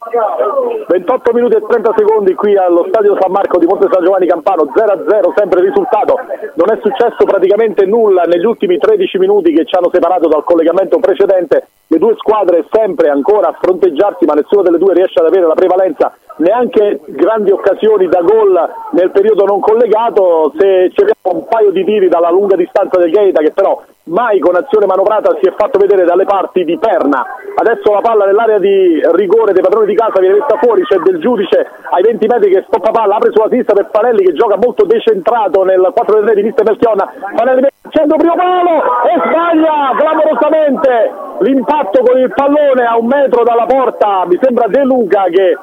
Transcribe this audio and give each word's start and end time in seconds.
28 0.00 1.32
minuti 1.34 1.56
e 1.56 1.60
30 1.60 1.92
secondi 1.94 2.32
qui 2.32 2.56
allo 2.56 2.86
stadio 2.88 3.18
San 3.20 3.30
Marco 3.30 3.58
di 3.58 3.66
Monte 3.66 3.86
San 3.92 4.02
Giovanni 4.02 4.26
Campano 4.26 4.64
0-0 4.64 5.32
sempre 5.36 5.60
risultato. 5.60 6.14
Non 6.54 6.72
è 6.72 6.80
successo 6.80 7.22
praticamente 7.26 7.84
nulla 7.84 8.22
negli 8.22 8.46
ultimi 8.46 8.78
13 8.78 9.18
minuti 9.18 9.52
che 9.52 9.66
ci 9.66 9.76
hanno 9.76 9.90
separato 9.92 10.26
dal 10.26 10.42
collegamento 10.44 10.98
precedente. 11.00 11.68
Le 11.86 11.98
due 11.98 12.14
squadre 12.16 12.64
sempre 12.72 13.10
ancora 13.10 13.48
a 13.48 13.58
fronteggiarsi 13.60 14.24
ma 14.24 14.32
nessuna 14.32 14.62
delle 14.62 14.78
due 14.78 14.94
riesce 14.94 15.20
ad 15.20 15.26
avere 15.26 15.46
la 15.46 15.54
prevalenza 15.54 16.16
neanche 16.40 17.00
grandi 17.06 17.50
occasioni 17.50 18.08
da 18.08 18.20
gol 18.22 18.58
nel 18.92 19.10
periodo 19.10 19.44
non 19.44 19.60
collegato 19.60 20.52
se 20.56 20.90
ci 20.92 21.02
abbiamo 21.02 21.40
un 21.40 21.46
paio 21.46 21.70
di 21.70 21.84
tiri 21.84 22.08
dalla 22.08 22.30
lunga 22.30 22.56
distanza 22.56 22.98
del 22.98 23.10
Gaeta 23.10 23.42
che 23.42 23.52
però 23.52 23.80
mai 24.04 24.38
con 24.40 24.56
azione 24.56 24.86
manovrata 24.86 25.36
si 25.40 25.48
è 25.48 25.54
fatto 25.56 25.78
vedere 25.78 26.04
dalle 26.04 26.24
parti 26.24 26.64
di 26.64 26.78
Perna. 26.78 27.24
Adesso 27.54 27.92
la 27.92 28.00
palla 28.00 28.24
nell'area 28.24 28.58
di 28.58 29.00
rigore 29.12 29.52
dei 29.52 29.62
padroni 29.62 29.86
di 29.86 29.94
casa 29.94 30.18
viene 30.18 30.38
messa 30.38 30.58
fuori 30.60 30.82
c'è 30.82 30.96
del 30.98 31.20
giudice 31.20 31.68
ai 31.90 32.02
20 32.02 32.26
metri 32.26 32.50
che 32.50 32.64
stoppa 32.66 32.90
palla 32.90 33.16
apre 33.16 33.30
sulla 33.32 33.48
sinistra 33.48 33.74
per 33.74 33.90
Panelli 33.90 34.24
che 34.24 34.32
gioca 34.32 34.56
molto 34.56 34.84
decentrato 34.84 35.62
nel 35.62 35.92
4-3 35.94 36.34
di 36.34 36.42
Mister 36.42 36.64
Melchionna. 36.64 37.12
Panelli 37.36 37.68
il 37.92 38.14
primo 38.16 38.34
palo 38.34 38.82
e 39.04 39.14
sbaglia 39.28 39.94
clamorosamente. 39.98 41.12
L'impatto 41.40 42.02
con 42.02 42.18
il 42.18 42.32
pallone 42.34 42.84
a 42.84 42.96
un 42.96 43.06
metro 43.06 43.42
dalla 43.42 43.66
porta 43.66 44.24
mi 44.26 44.38
sembra 44.40 44.66
De 44.68 44.82
Luca 44.82 45.24
che 45.30 45.56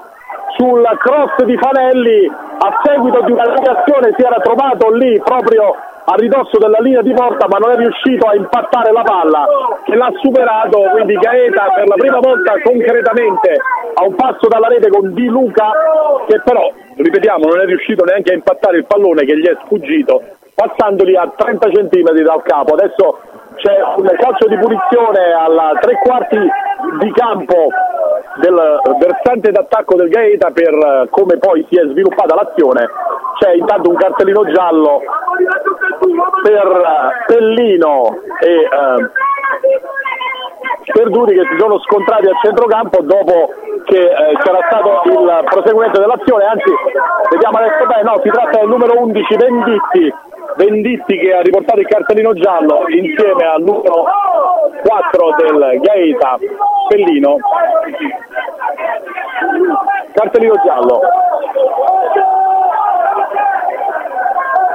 sul 0.55 0.83
cross 0.99 1.43
di 1.43 1.57
Fanelli 1.57 2.25
a 2.27 2.79
seguito 2.83 3.21
di 3.21 3.31
una 3.31 3.43
deviazione 3.43 4.13
si 4.17 4.23
era 4.25 4.39
trovato 4.39 4.91
lì 4.91 5.19
proprio 5.21 5.75
a 6.09 6.15
ridosso 6.15 6.57
della 6.57 6.79
linea 6.79 7.01
di 7.01 7.13
porta 7.13 7.47
ma 7.49 7.57
non 7.57 7.71
è 7.71 7.75
riuscito 7.75 8.27
a 8.27 8.35
impattare 8.35 8.91
la 8.93 9.03
palla 9.03 9.45
che 9.83 9.95
l'ha 9.95 10.09
superato. 10.21 10.79
Quindi 10.91 11.15
Gaeta 11.15 11.67
per 11.75 11.87
la 11.87 11.95
prima 11.95 12.19
volta 12.19 12.53
concretamente 12.63 13.59
a 13.93 14.03
un 14.05 14.15
passo 14.15 14.47
dalla 14.47 14.67
rete 14.67 14.87
con 14.89 15.13
Di 15.13 15.25
Luca 15.25 15.69
che 16.27 16.41
però 16.43 16.71
ripetiamo 16.95 17.45
non 17.45 17.59
è 17.59 17.65
riuscito 17.65 18.05
neanche 18.05 18.31
a 18.31 18.35
impattare 18.35 18.77
il 18.77 18.85
pallone 18.85 19.25
che 19.25 19.37
gli 19.37 19.45
è 19.45 19.57
sfuggito 19.65 20.21
passandoli 20.57 21.15
a 21.15 21.31
30 21.35 21.69
cm 21.69 22.23
dal 22.23 22.41
capo. 22.41 22.73
Adesso 22.73 23.19
c'è 23.57 23.81
un 23.97 24.05
calcio 24.17 24.47
di 24.47 24.57
punizione 24.57 25.33
alla 25.33 25.73
tre 25.79 25.99
quarti 26.03 26.37
di 26.37 27.11
campo 27.11 27.67
del 28.37 28.79
versante 28.99 29.51
d'attacco 29.51 29.95
del 29.95 30.09
Gaeta 30.09 30.51
per 30.51 31.07
come 31.09 31.37
poi 31.37 31.65
si 31.69 31.77
è 31.77 31.83
sviluppata 31.87 32.35
l'azione. 32.35 32.87
C'è 33.39 33.53
intanto 33.53 33.89
un 33.89 33.95
cartellino 33.95 34.51
giallo 34.51 35.01
per 36.43 37.25
Pellino 37.27 38.19
e 38.39 38.53
eh, 38.53 39.09
Perduti 40.91 41.33
che 41.33 41.43
si 41.51 41.59
sono 41.59 41.79
scontrati 41.79 42.27
a 42.27 42.39
centrocampo 42.41 43.01
dopo 43.01 43.51
che 43.85 43.99
eh, 43.99 44.37
c'era 44.41 44.59
stato 44.69 45.01
il 45.03 45.43
proseguimento 45.49 45.99
dell'azione. 45.99 46.45
Anzi 46.45 46.71
vediamo 47.29 47.57
adesso 47.57 47.85
bene. 47.85 48.03
No 48.03 48.19
si 48.23 48.29
tratta 48.29 48.59
del 48.59 48.69
numero 48.69 49.01
11 49.01 49.35
Venditti 49.35 50.13
Venditti 50.57 51.17
che 51.19 51.33
ha 51.33 51.41
riportato 51.41 51.79
il 51.79 51.87
cartellino 51.87 52.33
giallo 52.33 52.85
insieme 52.89 53.45
al 53.45 53.61
numero 53.61 54.05
4 54.83 55.35
del 55.37 55.79
Gaeta. 55.81 56.37
Pellino. 56.87 57.37
Cartellino 60.13 60.55
giallo. 60.65 60.99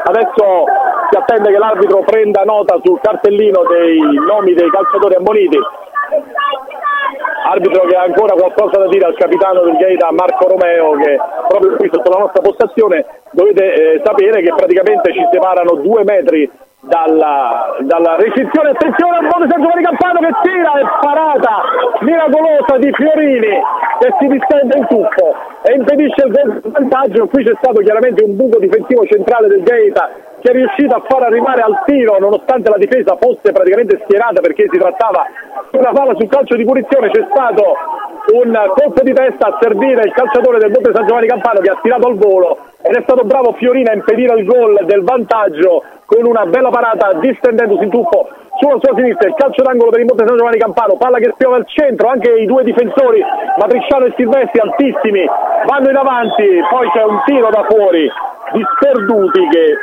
Adesso 0.05 0.65
si 1.11 1.17
attende 1.17 1.51
che 1.51 1.59
l'arbitro 1.59 2.01
prenda 2.05 2.43
nota 2.45 2.79
sul 2.83 3.01
cartellino 3.01 3.63
dei 3.65 3.99
nomi 4.27 4.55
dei 4.55 4.71
calciatori 4.71 5.15
ammoniti 5.17 5.59
arbitro 7.51 7.87
che 7.87 7.97
ha 7.97 8.03
ancora 8.03 8.35
qualcosa 8.35 8.81
da 8.81 8.89
dire 8.89 9.07
al 9.07 9.17
capitano 9.17 9.63
del 9.63 9.77
Gaeta 9.77 10.13
Marco 10.13 10.49
Romeo 10.49 10.93
che 10.97 11.19
proprio 11.49 11.77
qui 11.77 11.91
sotto 11.93 12.11
la 12.11 12.21
nostra 12.21 12.43
postazione. 12.43 13.05
Dovete 13.33 13.73
eh, 13.73 14.03
sapere 14.05 14.43
che 14.43 14.53
praticamente 14.55 15.13
ci 15.13 15.27
separano 15.31 15.81
due 15.81 16.05
metri 16.05 16.51
dalla, 16.83 17.77
dalla 17.81 18.17
restrizione 18.17 18.71
attenzione 18.71 19.17
al 19.19 19.29
Monte 19.31 19.47
San 19.49 19.63
Giovanni 19.63 19.83
Campano 19.85 20.19
che 20.19 20.35
tira 20.43 20.73
e 20.79 20.85
parata 21.01 21.63
miracolosa 22.01 22.77
di 22.79 22.91
Fiorini 22.93 23.55
che 24.01 24.15
si 24.19 24.27
distende 24.27 24.79
in 24.79 24.87
tuffo 24.89 25.35
e 25.63 25.75
impedisce 25.75 26.27
il 26.27 26.61
vantaggio. 26.63 27.29
Qui 27.29 27.45
c'è 27.45 27.55
stato 27.61 27.81
chiaramente 27.83 28.25
un 28.25 28.37
buco 28.37 28.59
difensivo 28.59 29.07
centrale 29.07 29.49
del 29.49 29.63
Gaeta 29.63 30.11
che 30.43 30.51
è 30.51 30.55
riuscito 30.55 30.95
a 30.95 31.03
far 31.07 31.23
arrivare 31.23 31.63
al 31.63 31.83
tiro 31.87 32.19
nonostante 32.19 32.69
la 32.69 32.77
difesa 32.77 33.17
fosse 33.17 33.53
praticamente 33.53 34.03
schierata 34.03 34.41
perché 34.41 34.67
si 34.71 34.77
trattava 34.77 35.25
di 35.71 35.79
una 35.79 35.93
palla 35.93 36.15
sul 36.19 36.29
calcio 36.29 36.57
di 36.57 36.65
punizione. 36.65 37.11
C'è 37.11 37.25
stato 37.31 37.63
un 38.35 38.51
colpo 38.75 39.03
di 39.03 39.13
testa 39.13 39.49
a 39.49 39.59
servire 39.61 40.03
il 40.03 40.13
calciatore 40.13 40.59
del 40.59 40.71
Monte 40.71 40.91
San 40.95 41.07
Giovanni 41.07 41.27
Campano 41.29 41.61
che 41.61 41.71
ha 41.71 41.79
tirato 41.81 42.09
al 42.09 42.17
volo 42.17 42.59
ed 42.83 42.95
è 42.95 43.03
stato 43.03 43.23
bravo 43.25 43.53
Fiorina 43.55 43.93
a 43.93 43.95
impedire 43.95 44.35
il 44.39 44.45
gol 44.45 44.83
del 44.85 45.03
vantaggio 45.03 45.83
con 46.05 46.27
una 46.27 46.45
bella 46.47 46.71
parata 46.71 47.19
distendendosi 47.19 47.85
in 47.85 47.91
tuffo 47.91 48.29
sulla 48.59 48.79
sua 48.83 48.95
sinistra. 48.97 49.29
Il 49.29 49.35
calcio 49.39 49.63
d'angolo 49.63 49.91
per 49.91 50.01
il 50.01 50.07
Monte 50.07 50.27
San 50.27 50.37
Giovanni 50.37 50.59
Campano 50.59 50.97
palla 50.99 51.19
che 51.19 51.31
spiova 51.35 51.57
al 51.57 51.67
centro 51.69 52.09
anche 52.09 52.31
i 52.35 52.47
due 52.47 52.65
difensori 52.65 53.23
Matriciano 53.59 54.07
e 54.07 54.15
Silvestri 54.17 54.59
altissimi 54.59 55.25
vanno 55.67 55.89
in 55.89 55.97
avanti 55.97 56.47
poi 56.69 56.91
c'è 56.91 57.05
un 57.05 57.23
tiro 57.27 57.49
da 57.51 57.65
fuori 57.69 58.11
di 58.53 58.63
Sperduti 58.77 59.49
che 59.49 59.77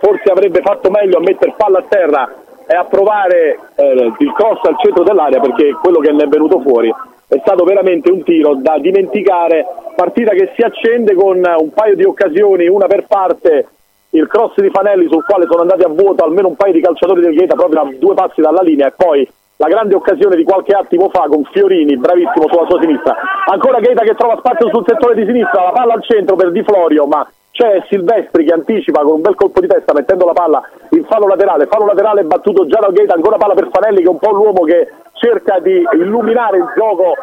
forse 0.00 0.30
avrebbe 0.30 0.60
fatto 0.62 0.90
meglio 0.90 1.18
a 1.18 1.20
mettere 1.20 1.54
palla 1.56 1.78
a 1.78 1.84
terra 1.88 2.34
e 2.66 2.74
a 2.74 2.84
provare 2.84 3.58
eh, 3.74 4.12
il 4.18 4.32
cross 4.32 4.62
al 4.64 4.76
centro 4.82 5.02
dell'area 5.02 5.40
perché 5.40 5.72
quello 5.80 6.00
che 6.00 6.12
ne 6.12 6.24
è 6.24 6.28
venuto 6.28 6.60
fuori 6.60 6.92
è 7.28 7.38
stato 7.40 7.64
veramente 7.64 8.10
un 8.10 8.22
tiro 8.22 8.54
da 8.56 8.78
dimenticare 8.78 9.66
partita 9.94 10.32
che 10.32 10.52
si 10.54 10.62
accende 10.62 11.14
con 11.14 11.36
un 11.36 11.70
paio 11.72 11.94
di 11.94 12.04
occasioni 12.04 12.68
una 12.68 12.86
per 12.86 13.06
parte 13.06 13.68
il 14.10 14.26
cross 14.26 14.54
di 14.56 14.70
Fanelli 14.70 15.06
sul 15.10 15.24
quale 15.24 15.46
sono 15.48 15.62
andati 15.62 15.82
a 15.82 15.88
vuoto 15.88 16.24
almeno 16.24 16.48
un 16.48 16.56
paio 16.56 16.72
di 16.72 16.80
calciatori 16.80 17.20
del 17.20 17.34
Gaeta 17.34 17.54
proprio 17.54 17.82
a 17.82 17.92
due 17.98 18.14
passi 18.14 18.40
dalla 18.40 18.62
linea 18.62 18.88
e 18.88 18.94
poi 18.96 19.28
la 19.60 19.66
grande 19.66 19.94
occasione 19.94 20.36
di 20.36 20.44
qualche 20.44 20.72
attimo 20.72 21.08
fa 21.10 21.26
con 21.28 21.42
Fiorini, 21.50 21.96
bravissimo 21.96 22.46
sulla 22.48 22.66
sua 22.68 22.80
sinistra. 22.80 23.16
Ancora 23.50 23.80
Gaeta 23.80 24.04
che 24.04 24.14
trova 24.14 24.36
spazio 24.38 24.68
sul 24.68 24.84
settore 24.86 25.16
di 25.16 25.26
sinistra, 25.26 25.64
la 25.64 25.72
palla 25.72 25.94
al 25.94 26.04
centro 26.04 26.36
per 26.36 26.52
Di 26.52 26.62
Florio, 26.62 27.06
ma 27.06 27.28
c'è 27.58 27.82
Silvestri 27.88 28.44
che 28.44 28.52
anticipa 28.54 29.02
con 29.02 29.14
un 29.14 29.20
bel 29.20 29.34
colpo 29.34 29.58
di 29.58 29.66
testa 29.66 29.92
mettendo 29.92 30.24
la 30.24 30.32
palla 30.32 30.62
in 30.90 31.04
fallo 31.06 31.26
laterale, 31.26 31.66
fallo 31.66 31.86
laterale 31.86 32.22
battuto 32.22 32.66
già 32.66 32.78
dal 32.78 32.92
Gaeta, 32.92 33.14
ancora 33.14 33.36
palla 33.36 33.54
per 33.54 33.68
Fanelli 33.72 33.98
che 33.98 34.04
è 34.04 34.10
un 34.10 34.18
po' 34.18 34.30
l'uomo 34.30 34.62
che 34.62 34.92
cerca 35.14 35.58
di 35.58 35.84
illuminare 35.94 36.58
il 36.58 36.72
gioco 36.76 37.14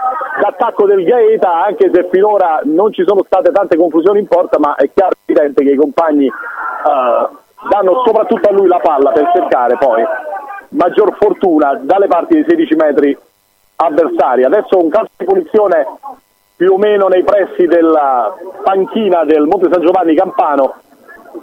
d'attacco 0.41 0.85
del 0.87 1.05
Gaeta, 1.05 1.63
anche 1.63 1.89
se 1.93 2.09
finora 2.11 2.59
non 2.65 2.91
ci 2.91 3.05
sono 3.07 3.23
state 3.23 3.49
tante 3.53 3.77
confusioni 3.77 4.19
in 4.19 4.27
porta, 4.27 4.59
ma 4.59 4.75
è 4.75 4.89
chiaro 4.93 5.13
e 5.13 5.31
evidente 5.31 5.63
che 5.63 5.71
i 5.71 5.77
compagni 5.77 6.25
uh, 6.25 7.67
danno 7.69 8.03
soprattutto 8.05 8.49
a 8.49 8.51
lui 8.51 8.67
la 8.67 8.79
palla 8.79 9.11
per 9.11 9.31
cercare 9.33 9.77
poi 9.77 10.03
maggior 10.69 11.15
fortuna 11.17 11.79
dalle 11.81 12.07
parti 12.07 12.33
dei 12.33 12.45
16 12.45 12.75
metri 12.75 13.17
avversari. 13.77 14.43
Adesso 14.43 14.77
un 14.83 14.89
calcio 14.89 15.13
di 15.15 15.23
punizione 15.23 15.85
più 16.55 16.73
o 16.73 16.77
meno 16.77 17.07
nei 17.07 17.23
pressi 17.23 17.65
della 17.65 18.33
panchina 18.63 19.25
del 19.25 19.45
Monte 19.45 19.69
San 19.71 19.81
Giovanni 19.81 20.15
Campano, 20.15 20.75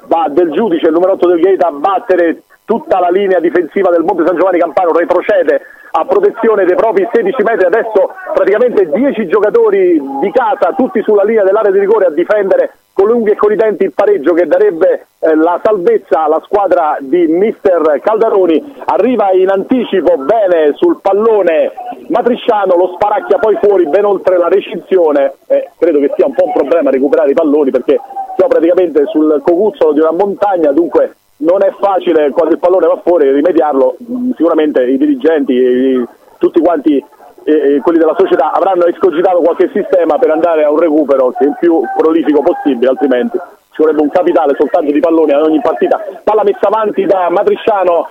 va 0.06 0.26
del 0.30 0.50
giudice, 0.52 0.86
il 0.86 0.92
numero 0.92 1.12
8 1.12 1.28
del 1.28 1.40
Gaeta, 1.40 1.68
a 1.68 1.72
battere 1.72 2.42
tutta 2.64 2.98
la 2.98 3.10
linea 3.10 3.38
difensiva 3.38 3.90
del 3.90 4.04
Monte 4.04 4.24
San 4.26 4.36
Giovanni 4.36 4.58
Campano, 4.58 4.92
retrocede 4.92 5.60
a 5.94 6.04
protezione 6.06 6.64
dei 6.64 6.74
propri 6.74 7.06
16 7.12 7.42
metri, 7.42 7.66
adesso 7.66 8.14
praticamente 8.32 8.88
10 8.88 9.26
giocatori 9.26 10.00
di 10.20 10.32
casa, 10.32 10.72
tutti 10.74 11.02
sulla 11.02 11.24
linea 11.24 11.44
dell'area 11.44 11.70
di 11.70 11.78
rigore 11.78 12.06
a 12.06 12.10
difendere 12.10 12.72
con 12.94 13.08
l'unghie 13.08 13.32
e 13.32 13.36
con 13.36 13.52
i 13.52 13.56
denti 13.56 13.84
il 13.84 13.92
pareggio 13.92 14.32
che 14.32 14.46
darebbe 14.46 15.06
eh, 15.18 15.34
la 15.34 15.60
salvezza 15.62 16.24
alla 16.24 16.40
squadra 16.44 16.96
di 17.00 17.26
mister 17.26 18.00
Caldaroni 18.02 18.74
arriva 18.84 19.32
in 19.32 19.48
anticipo 19.48 20.16
bene 20.16 20.72
sul 20.74 20.98
pallone 21.00 21.72
Matrisciano 22.08 22.76
lo 22.76 22.92
sparacchia 22.94 23.38
poi 23.38 23.56
fuori 23.60 23.86
ben 23.88 24.04
oltre 24.04 24.38
la 24.38 24.48
recinzione 24.48 25.34
eh, 25.46 25.70
credo 25.78 25.98
che 26.00 26.12
sia 26.14 26.26
un 26.26 26.34
po' 26.34 26.46
un 26.46 26.52
problema 26.52 26.90
recuperare 26.90 27.30
i 27.30 27.34
palloni 27.34 27.70
perché 27.70 28.00
siamo 28.36 28.50
praticamente 28.50 29.06
sul 29.06 29.40
cocuzzolo 29.44 29.92
di 29.92 30.00
una 30.00 30.12
montagna 30.12 30.72
dunque 30.72 31.16
non 31.38 31.62
è 31.62 31.72
facile 31.78 32.30
quando 32.30 32.54
il 32.54 32.60
pallone 32.60 32.86
va 32.86 33.00
fuori 33.02 33.30
rimediarlo 33.30 33.96
sicuramente 34.36 34.84
i 34.84 34.96
dirigenti 34.96 35.52
i, 35.52 36.04
tutti 36.38 36.60
quanti 36.60 37.02
e, 37.44 37.80
quelli 37.82 37.98
della 37.98 38.14
società 38.16 38.52
avranno 38.52 38.86
escogitato 38.86 39.40
qualche 39.40 39.70
sistema 39.72 40.18
per 40.18 40.30
andare 40.30 40.64
a 40.64 40.70
un 40.70 40.78
recupero 40.78 41.34
il 41.40 41.56
più 41.58 41.82
prolifico 41.96 42.42
possibile, 42.42 42.90
altrimenti 42.90 43.38
ci 43.72 43.80
vorrebbe 43.80 44.02
un 44.02 44.10
capitale 44.10 44.54
soltanto 44.56 44.92
di 44.92 45.00
palloni 45.00 45.32
ad 45.32 45.42
ogni 45.42 45.60
partita. 45.60 45.98
Palla 46.22 46.42
messa 46.44 46.68
avanti 46.68 47.04
da 47.04 47.30
Matrisciano, 47.30 48.06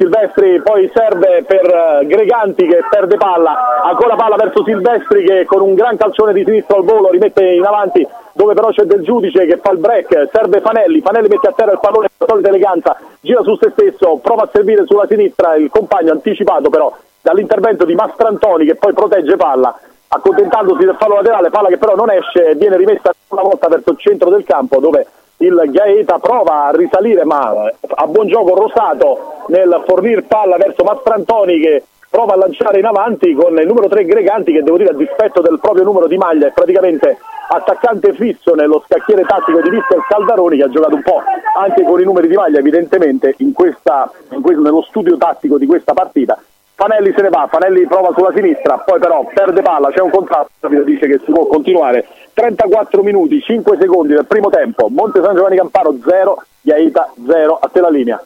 Silvestri 0.00 0.62
poi 0.62 0.90
serve 0.94 1.44
per 1.46 1.66
eh, 1.66 2.06
Greganti 2.06 2.66
che 2.66 2.78
perde 2.88 3.18
palla, 3.18 3.82
ancora 3.84 4.16
palla 4.16 4.36
verso 4.36 4.64
Silvestri 4.64 5.22
che 5.22 5.44
con 5.44 5.60
un 5.60 5.74
gran 5.74 5.98
calcione 5.98 6.32
di 6.32 6.42
sinistro 6.42 6.78
al 6.78 6.84
volo 6.84 7.10
rimette 7.10 7.44
in 7.44 7.62
avanti 7.62 8.06
dove 8.32 8.54
però 8.54 8.70
c'è 8.70 8.84
del 8.84 9.02
giudice 9.02 9.44
che 9.44 9.58
fa 9.62 9.72
il 9.72 9.78
break, 9.78 10.30
serve 10.32 10.62
Fanelli, 10.62 11.02
Fanelli 11.02 11.28
mette 11.28 11.48
a 11.48 11.52
terra 11.52 11.72
il 11.72 11.80
pallone 11.82 12.08
con 12.16 12.28
solita 12.28 12.48
eleganza, 12.48 12.96
gira 13.20 13.42
su 13.42 13.54
se 13.56 13.72
stesso, 13.76 14.18
prova 14.22 14.44
a 14.44 14.48
servire 14.50 14.86
sulla 14.86 15.06
sinistra, 15.06 15.56
il 15.56 15.68
compagno 15.68 16.12
anticipato 16.12 16.70
però 16.70 16.96
dall'intervento 17.20 17.84
di 17.84 17.94
Mastrantoni 17.94 18.64
che 18.64 18.76
poi 18.76 18.94
protegge 18.94 19.36
palla, 19.36 19.78
accontentandosi 20.08 20.82
del 20.82 20.96
fallo 20.98 21.16
laterale, 21.16 21.50
palla 21.50 21.68
che 21.68 21.76
però 21.76 21.94
non 21.94 22.10
esce, 22.10 22.54
viene 22.54 22.78
rimessa 22.78 23.12
una 23.28 23.42
volta 23.42 23.68
verso 23.68 23.90
il 23.90 23.98
centro 23.98 24.30
del 24.30 24.44
campo 24.44 24.80
dove 24.80 25.06
il 25.42 25.62
Gaeta 25.70 26.18
prova 26.18 26.66
a 26.66 26.70
risalire 26.70 27.24
ma 27.24 27.70
a 27.80 28.06
buon 28.06 28.26
gioco 28.26 28.54
Rosato 28.54 29.44
nel 29.48 29.82
fornire 29.86 30.22
palla 30.22 30.56
verso 30.56 30.84
Mastrantoni 30.84 31.60
che 31.60 31.84
prova 32.10 32.34
a 32.34 32.36
lanciare 32.36 32.78
in 32.78 32.84
avanti 32.84 33.32
con 33.32 33.56
il 33.58 33.66
numero 33.66 33.88
3 33.88 34.04
Greganti 34.04 34.52
che 34.52 34.62
devo 34.62 34.76
dire 34.76 34.90
a 34.90 34.94
dispetto 34.94 35.40
del 35.40 35.58
proprio 35.60 35.84
numero 35.84 36.08
di 36.08 36.18
maglia 36.18 36.48
è 36.48 36.52
praticamente 36.52 37.18
attaccante 37.48 38.12
fisso 38.14 38.54
nello 38.54 38.84
scacchiere 38.84 39.22
tattico 39.22 39.62
di 39.62 39.70
Mister 39.70 40.04
Caldaroni 40.08 40.58
che 40.58 40.64
ha 40.64 40.70
giocato 40.70 40.94
un 40.96 41.02
po' 41.02 41.22
anche 41.58 41.84
con 41.84 42.00
i 42.00 42.04
numeri 42.04 42.28
di 42.28 42.34
maglia 42.34 42.58
evidentemente 42.58 43.34
in 43.38 43.52
questa, 43.52 44.10
in 44.32 44.42
questo, 44.42 44.62
nello 44.62 44.82
studio 44.82 45.16
tattico 45.16 45.56
di 45.56 45.66
questa 45.66 45.94
partita 45.94 46.38
Fanelli 46.80 47.12
se 47.14 47.20
ne 47.20 47.28
va, 47.28 47.46
Fanelli 47.46 47.86
prova 47.86 48.10
sulla 48.16 48.32
sinistra, 48.34 48.78
poi 48.78 48.98
però 48.98 49.22
perde 49.34 49.60
palla, 49.60 49.90
c'è 49.90 50.00
un 50.00 50.08
contrasto, 50.08 50.66
dice 50.66 51.08
che 51.08 51.20
si 51.22 51.30
può 51.30 51.44
continuare. 51.44 52.06
34 52.32 53.02
minuti, 53.02 53.40
5 53.40 53.76
secondi 53.80 54.14
del 54.14 54.26
primo 54.26 54.50
tempo, 54.50 54.88
Monte 54.88 55.20
San 55.22 55.34
Giovanni 55.34 55.56
Camparo 55.56 55.96
0, 56.02 56.42
Iaita 56.62 57.12
0, 57.26 57.58
a 57.60 57.68
te 57.68 57.80
la 57.80 57.90
linea. 57.90 58.22